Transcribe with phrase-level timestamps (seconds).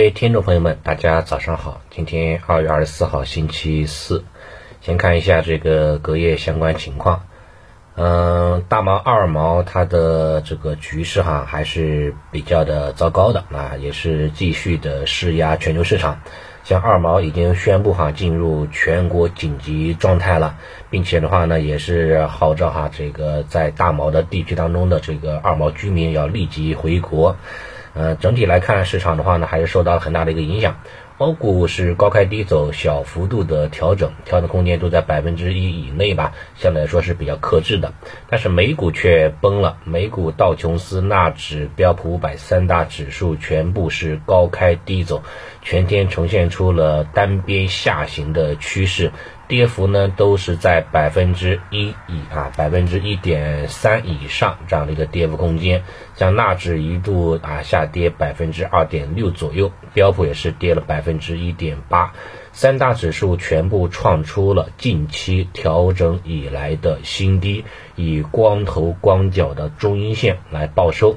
[0.00, 1.82] 各位听众朋友们，大家早上好。
[1.90, 4.24] 今天二月二十四号，星期四。
[4.80, 7.24] 先看一下这个隔夜相关情况。
[7.96, 16.22] 嗯，大毛、二毛它的这个局势哈还是比较的糟糕的啊，也是继续的施压全球市场。
[16.64, 20.56] 像二毛已经宣布哈进入全国紧急状态了，
[20.88, 27.36] 并且的话呢也是号召哈这个在大毛的地区当中的这个二毛居民要立即回国。
[27.94, 30.80] 呃，整体来看，市场的话呢，还是受到了很大的一个影响。
[31.18, 37.92] 欧股是高开低走，小幅度的调整，调整空间都在百分之一以内吧，相对来说是比较克制的。
[38.30, 45.22] 但是美股却崩了，美股道琼斯、纳指、标普五百三大指数全部是高开低走，
[45.60, 49.12] 全天呈现出了单边下行的趋势。
[49.50, 55.82] 跌幅呢都是在百分之一以啊百分之一点三以上这样的一个跌幅空间，
[56.14, 62.12] 像纳指一度啊下跌百分之二点六左右，标普也是跌了百分之一点八，
[62.52, 67.64] 三大指数全部创出了近期调整以来的新低，
[67.96, 71.16] 以光头光脚的中阴线来报收，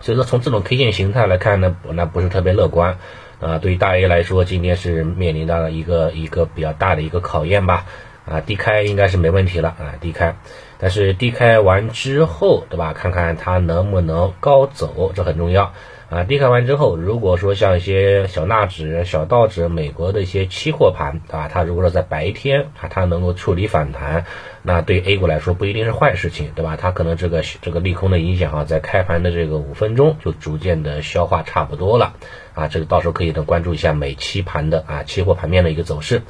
[0.00, 2.96] 所以说从这种 K 线形态来看呢，那不是特别乐观。
[3.40, 7.86] 啊，对于大 A 来说，今天是面临到了一个一个比较大的一个考验吧。
[8.24, 10.36] 啊，低开应该是没问题了啊，低开。
[10.76, 12.92] 但是低开完之后，对吧？
[12.92, 15.72] 看看它能不能高走，这很重要。
[16.10, 24.24] 啊，低开完之后，如果说像一些小纳指、小道指、美国的一些期货盘，啊，它如果说在白天啊，它能够处理反弹，
[24.62, 26.78] 那对 A 股来说不一定是坏事情，对吧？
[26.80, 32.14] 它可能这个这个利空的影响啊，在开盘的这个五分钟就逐渐的消化差不多了，
[32.54, 36.22] 啊，这个到时候可以呢关注一下美期盘的啊期货盘面的一个走势，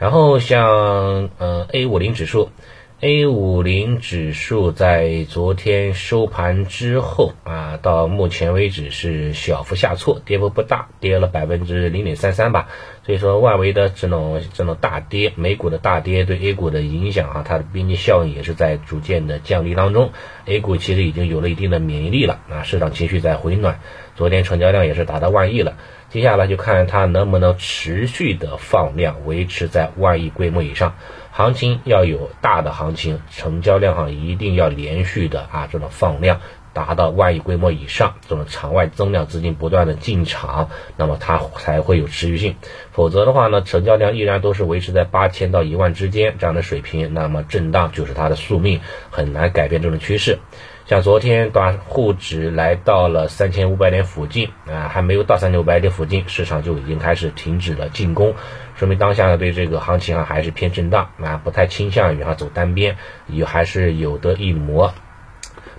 [0.00, 2.50] 然后像嗯 A 五零指数。
[3.00, 12.68] A 五零指数在昨天收盘之后啊，到目前为止是小幅下挫，跌幅不大，跌了百分之零点三三吧。
[13.04, 20.12] 所以说，外围的这种这种大跌，美股的大跌对 A 股的影响啊，它的边际效应也是在逐渐的降低当中。
[20.46, 23.80] A 股其实已经有了一定的免疫力了啊，市场情绪在回暖，
[24.14, 25.76] 昨天成交量也是达到万亿了。
[26.14, 30.94] 接下来就看它能不能持续的放量，维持在万亿规模以上。
[31.32, 36.40] 行情要有大的行情，成交量哈一定要连续的啊这种放量，
[36.72, 42.54] 达到万亿规模以上，这种场外增量资金不断的进场，那么它才会有持续性。
[42.92, 48.80] 否则的话呢，成交量依然都是维持在八千到一万之间这样的水平，那么震荡就是它的宿命，
[49.10, 50.38] 很难改变这种趋势。
[50.86, 58.34] 像昨天短，沪指来到了三千五百点附近啊，还没有到三千五百点附近，市场就已经开始停止了进攻，
[58.76, 62.96] 说明当下呢对这个行情啊还是偏震荡啊，不太倾向于啊走单边，
[63.28, 64.92] 也还是有的一磨。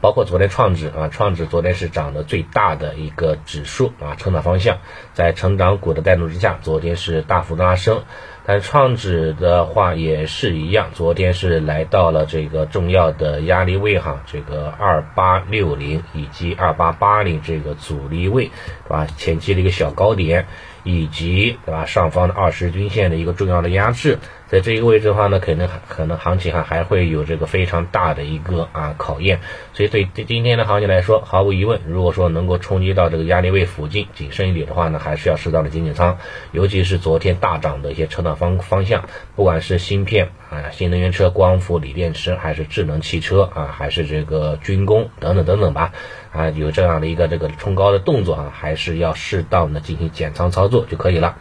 [0.00, 4.78] 包括昨天创指啊，创指昨天是涨得最大的一个指数啊，成长方向
[5.12, 8.02] 在成长股的带动之下，昨天是大幅拉升。
[8.46, 18.50] 但创指的话也是一样，昨天是来到了这个重要的压力位哈，这个二八六零以及二八八零这个阻力位，
[18.88, 19.06] 对吧？
[19.16, 20.46] 前期的一个小高点，
[20.82, 24.18] 以及对吧上方的二十均线的一个重要的压制。
[24.50, 29.38] 在这一个位置的话呢，可能可能行情哈还会有这个非常大的一个啊考验，
[29.72, 36.18] 所以对对今天的行情来说，毫无疑问，如果说能够冲击到这个压力位附近，谨慎一点的话呢，还是要适当的减减仓，
[36.50, 39.04] 尤其是昨天大涨的一些成长方方向，
[39.36, 45.92] 不管是芯片啊、新能源车、光伏、锂电池，还是智能汽车啊，还是这个军工等等等等吧，
[46.32, 51.36] 啊，有这样的一个这个冲高的动作啊，还是要适当的进行减仓操作就可以了。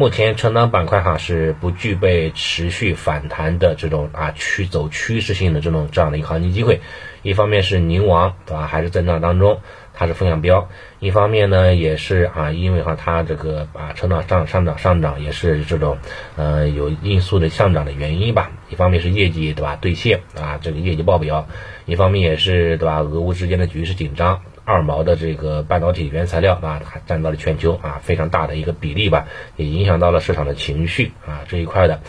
[0.00, 6.80] 目前成长板块哈是不具备持续反弹的这种啊趋走趋势性的这种这样的一个行情机会，
[7.22, 9.58] 一方面是宁王对吧还是增长当中，
[9.94, 10.68] 它是风向标，
[11.00, 15.98] 一方面呢也是啊因为哈它这个啊成长上上涨上涨也是这种
[16.36, 21.48] 呃有因素的上涨的原因吧，一方面是业绩对吧兑现啊这个业绩报表，
[21.86, 24.42] 一方面也是对吧俄乌之间的局势紧张。
[24.68, 29.26] 二毛的这个半导体原材料啊，还占到了全球啊非常大的一个比例吧，
[29.56, 32.00] 也影响到了市场的情绪啊这一块的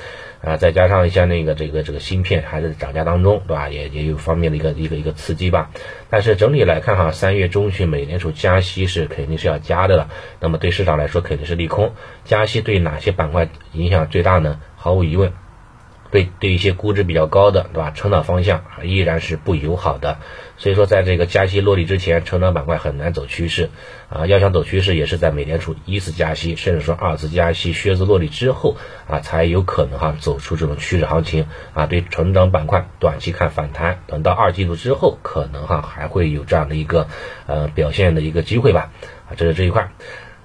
[0.42, 3.70] 啊，再加上一下那个这个这个芯片还是涨价当中，对吧？
[3.70, 5.72] 也也有方面的一个一个一个刺激吧。
[6.10, 10.10] 但是整体来看哈，三月中旬美联储加息是肯定是要加的了，
[10.42, 11.94] 那么对市场来说肯定是利空。
[12.26, 14.60] 加息对哪些板块影响最大呢？
[14.76, 15.32] 毫无疑问。
[16.12, 17.92] 对对一些估值比较高的，对吧？
[17.92, 20.18] 成长方向依然是不友好的，
[20.58, 23.70] 所以说在这个加息落地之前，成长板块很难走趋势
[24.10, 24.26] 啊。
[24.26, 28.76] 要想走趋势，也是在美联储一次加息，甚至说二次加息靴子落地之后
[29.08, 31.86] 啊，才有可能哈走出这种趋势行情啊。
[31.86, 37.08] 对成长板块短期看反弹，等到二季度之后，可能哈还会有这样的一个
[37.46, 38.92] 呃表现的一个机会吧
[39.30, 39.38] 啊。
[39.38, 39.92] 这是这一块。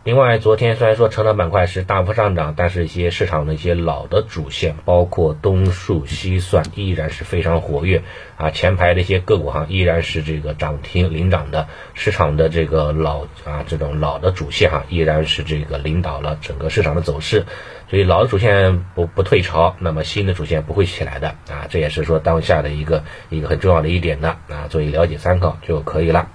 [0.05, 8.03] 另外，昨天虽然说成长板块是大幅上涨，但是一些市场的一些老的主线，包括东数西算，依然是非常活跃
[8.37, 8.51] 啊。
[8.51, 17.47] 前排的一些个股哈，依然是这个涨停领涨的，市场的这个老啊这种老的主线哈，依然是这个领导了整个市场的走势。
[17.89, 21.65] 所以老的主线不不退潮，那么新的主线不会起来的啊。
[21.71, 26.29] 这也是说当下的一个一个很重要的一点的啊，作为了解参考就可以了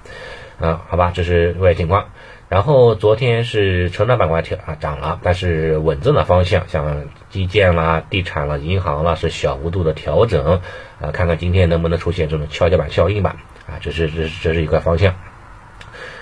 [0.60, 0.81] 啊。
[0.89, 2.10] 好吧，这是外情况。
[2.50, 10.60] 然后昨天是成长板块调啊涨了，但是稳增的方向，像基建啦、地产啦、银行啦是小幅度的调整
[11.00, 13.36] 啊，看看今天能不能出现这种跷跷板效应吧
[13.68, 15.13] 啊，这是这是这是一个方向。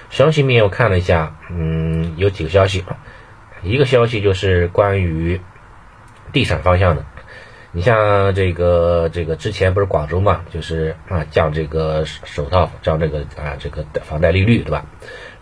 [0.10, 2.84] 消息面我看了一下，嗯，有几个消息，
[3.64, 5.40] 一个消息就是关于
[6.34, 7.06] 地产方向的。
[7.74, 14.86] 你像这个这个之前不是广州嘛，就是啊降这个首套降这个啊这个房贷利率对吧？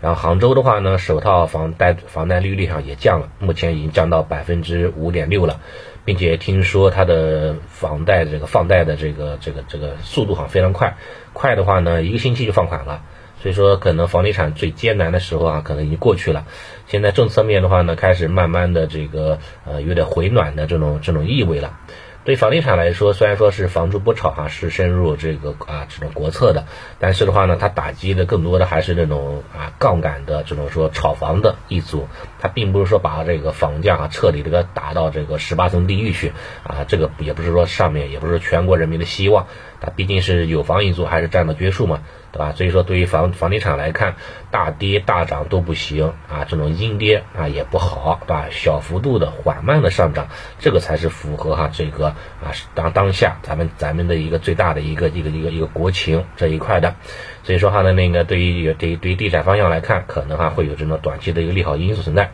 [0.00, 5.60] 然后杭州的话呢，首套房贷房贷利率上也降了，目前已经降到百分之五点六了，
[6.04, 10.96] 并且听说它的房贷这个放贷的这个这个这个速度哈非常快，
[11.32, 13.02] 快的话呢一个星期就放款了，
[13.40, 16.44] 所以说可能房地产最艰难的时候啊可能已经过去了，
[16.88, 21.78] 现在政策面的话呢开始慢慢的这个呃有点回暖的这种这种意味了。
[22.26, 26.66] 对房地产来说，虽然说是房住不炒哈，是深入这个啊这种国策的，
[26.98, 32.08] 但是的话呢，它打击的更多的还是那种啊杠杆的这种说炒房的一组，
[32.40, 36.32] 它并不是说把这个房价啊彻底这个打到这个十八层地狱去
[36.64, 39.46] 啊，这个也不是说上面也不是全国人民的希望，
[39.80, 42.00] 它毕竟是有房一族还是占到绝数嘛。
[42.36, 42.52] 对吧？
[42.52, 44.16] 所以说，对于房房地产来看，
[44.50, 48.48] 大跌大涨都不行啊，这种阴跌啊也不好，对吧？
[48.50, 50.28] 小幅度的缓慢的上涨，
[50.58, 56.94] 这个才是符合哈这个啊当当下咱们咱们的一个最大的一个一个一个一个国情这一块的。
[57.42, 62.32] 所以说哈呢，那个对于对于对于地产方向来看，可能哈会有这种短期的一个利好因素存在。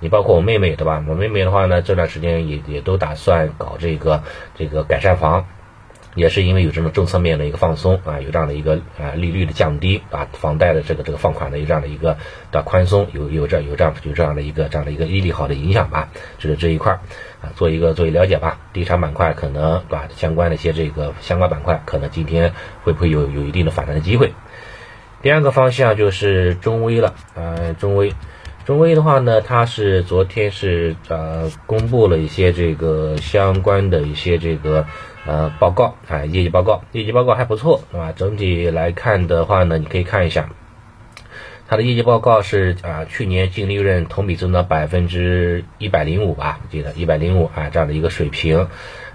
[0.00, 1.04] 你包括我妹妹对吧？
[1.06, 4.22] 我妹妹的话呢，这段时间也也都打算搞这个
[4.56, 5.46] 这个改善房。
[6.14, 12.18] 也是因为有这种政策面的一个放松啊，有这样的一个啊利率的降低啊，房贷的这个这个放款的有这样的一个
[12.50, 16.92] 的宽松，有有这有这样有这样的一个这样的一个利好的影响吧，就是这一块
[17.40, 18.58] 啊，做一个做一了解吧。
[18.72, 22.52] 地产板块可能对吧，相关的一些这个相关板块可能今天
[22.84, 24.32] 会不会有有一定的反弹的机会？
[25.22, 28.12] 第二个方向就是中微了啊，中微。
[28.64, 34.86] 中威的话呢，它是昨天是呃公布了一些这个相关的一些这个
[35.26, 38.12] 呃报告啊业绩报告，业绩报告还不错，是吧？
[38.14, 40.50] 整体来看的话呢，你可以看一下，
[41.68, 48.68] 它的业绩报告是啊去年净利润同比增长百分之一百零五吧，记得一百零五啊这样的一个水平。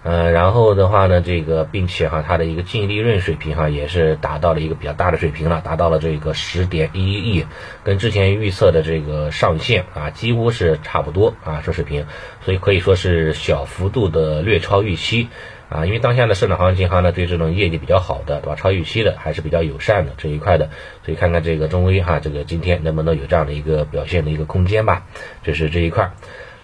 [0.04, 7.46] 呃，然后的话呢，这个并且哈，它的一个净利润水平哈，也是达到了一个比较大的水平了，达到了这个十点一亿，
[7.84, 12.06] 跟之前预测的这个上限啊，几乎是差不多啊，这水平，
[12.42, 15.28] 所以可以说是小幅度的略超预期
[15.68, 18.56] 啊，因为当下的市场行情哈呢，对这种业绩比较好的，对吧？
[18.56, 20.70] 超预期的还是比较友善的这一块的，
[21.04, 25.06] 所以看看这个中微哈，这个今天能不能有这样的一个表现的一个空间吧，
[25.44, 26.12] 这是这一块。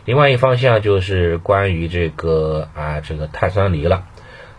[0.06, 4.04] 另外一方向就是关于这个啊，这个碳酸锂了，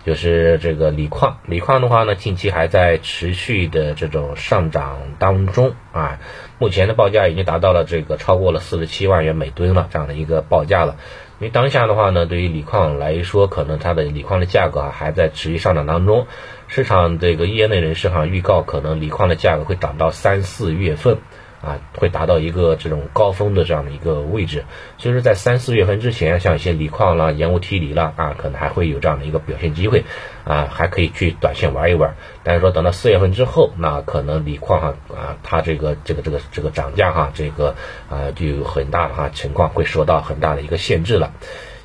[0.07, 1.39] 就是这个锂矿。
[1.47, 6.19] 锂矿的话呢，近期还在持续的这种上涨当中啊。
[6.59, 10.97] 目前的报价已经达到了这个超过了四十七万元每吨了这样的一个报价了。
[11.41, 16.27] 因为当下的话呢，对于锂矿来说，可能它的锂矿的价格啊还在持续上涨当中。
[16.69, 21.19] 市场这个业内人士哈预告，可能锂矿的价格会涨到三四月份。
[21.65, 24.65] 啊，会达到一个这种高峰的这样的一个位置，
[24.99, 30.05] 所以说在三四月份之前，像一些锂矿啦、盐务提锂啦啊，可能还会有这样的一个表现机会，
[30.45, 32.15] 啊，还可以去短线玩一玩。
[32.43, 37.75] 但是说等到四月份之后，那可能锂矿哈啊，它这个这个这个这个涨价哈，这个
[38.11, 41.33] 啊就有很大的哈情况会受到很大的一个限制了。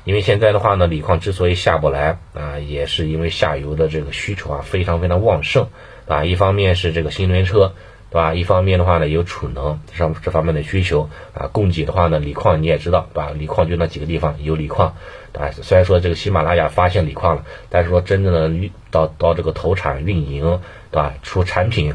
[0.04, 5.68] 因为现在的话呢，锂矿之所以下不来啊，也是因为下游的这个需求啊非常非常旺盛
[6.06, 7.72] 啊，一方面是这个新能源车。
[8.10, 8.34] 对吧？
[8.34, 13.30] 一方面的话呢，有储能上这方面的需求啊，供给的话呢，锂矿你也知道，对吧？
[13.30, 14.96] 锂矿就那几个地方有锂矿，
[15.32, 21.14] 啊，虽然说这个喜马拉雅发现锂矿了，但是说真正的到到这个投产运营，对吧？
[21.22, 21.94] 出产品，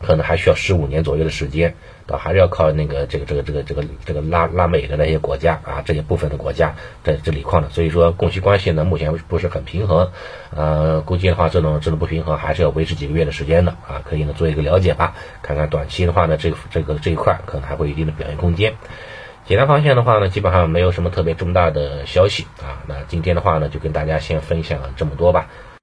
[0.00, 1.74] 可能还需要十五年左右的时间。
[2.06, 2.18] 对吧？
[2.18, 10.10] 还是要靠那个这个这个这个这个这个拉拉美的那些国家啊，这些部分的国家在这锂矿的，所以说供需关系呢目前不是很平衡，
[10.54, 18.74] 呃，估计的话这种这种不平衡还是要维持几个月的时间的啊，可以呢做一个了解吧，看看短期的话呢，这这个这一块可能还会有一定的表现空间。
[19.44, 22.78] 其他方向的话呢，基本上没有什么特别重大的消息啊。
[22.86, 25.48] 那今天的话呢，就跟大家先分享这么多吧。